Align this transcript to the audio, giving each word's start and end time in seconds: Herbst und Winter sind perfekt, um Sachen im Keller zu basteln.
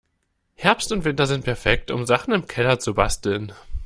Herbst 0.55 0.91
und 0.91 1.03
Winter 1.03 1.27
sind 1.27 1.45
perfekt, 1.45 1.91
um 1.91 2.07
Sachen 2.07 2.33
im 2.33 2.47
Keller 2.47 2.79
zu 2.79 2.95
basteln. 2.95 3.53